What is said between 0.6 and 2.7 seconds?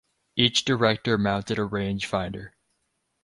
director mounted a rangefinder.